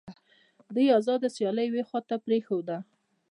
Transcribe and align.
دوی 0.75 0.87
آزاده 0.99 1.27
سیالي 1.35 1.63
یوې 1.69 1.83
خواته 1.89 2.15
پرېښوده 2.25 2.77